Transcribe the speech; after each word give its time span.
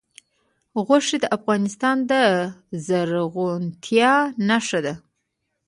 غوښې 0.85 1.17
د 1.21 1.25
افغانستان 1.37 1.97
د 2.11 2.13
زرغونتیا 2.85 4.13
نښه 4.47 4.79
ده. 4.85 4.93